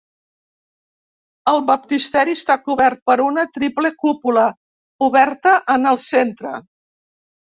[1.51, 4.45] El baptisteri està cobert per una triple cúpula,
[5.09, 6.55] oberta en el centre.